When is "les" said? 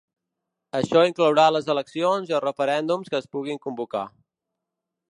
1.57-1.69